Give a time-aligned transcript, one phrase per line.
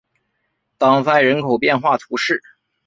[0.79, 2.41] 当塞人口变化图示